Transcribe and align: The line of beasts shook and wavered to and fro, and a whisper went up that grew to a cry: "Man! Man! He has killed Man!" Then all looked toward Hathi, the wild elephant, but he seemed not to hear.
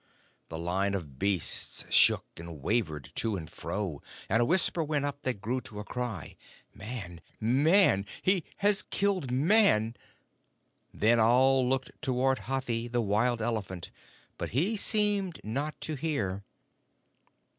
The 0.49 0.57
line 0.57 0.95
of 0.95 1.19
beasts 1.19 1.85
shook 1.91 2.25
and 2.37 2.59
wavered 2.59 3.11
to 3.13 3.35
and 3.35 3.47
fro, 3.47 4.01
and 4.29 4.41
a 4.41 4.45
whisper 4.45 4.83
went 4.83 5.05
up 5.05 5.21
that 5.21 5.41
grew 5.41 5.61
to 5.61 5.79
a 5.79 5.83
cry: 5.83 6.35
"Man! 6.73 7.21
Man! 7.39 8.07
He 8.23 8.43
has 8.65 8.81
killed 8.81 9.29
Man!" 9.29 9.95
Then 10.91 11.19
all 11.19 11.69
looked 11.69 11.91
toward 12.01 12.39
Hathi, 12.39 12.87
the 12.87 12.99
wild 12.99 13.43
elephant, 13.43 13.91
but 14.39 14.49
he 14.57 14.75
seemed 14.75 15.39
not 15.43 15.79
to 15.81 15.93
hear. 15.93 16.45